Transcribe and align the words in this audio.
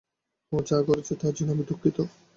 ও 0.51 0.67
যা 0.67 0.79
করেছে 0.87 1.13
তার 1.21 1.33
জন্য 1.37 1.49
আমি 1.51 1.63
দুঃখিত। 1.69 1.97